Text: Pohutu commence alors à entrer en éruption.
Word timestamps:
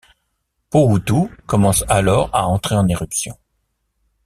Pohutu 0.71 1.27
commence 1.45 1.83
alors 1.87 2.31
à 2.33 2.47
entrer 2.47 2.73
en 2.75 2.87
éruption. 2.87 3.37